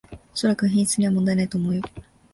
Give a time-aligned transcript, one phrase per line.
[0.33, 1.83] おそらく品質には問題ないと思うよ